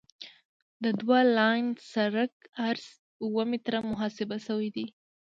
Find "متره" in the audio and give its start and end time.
3.51-3.79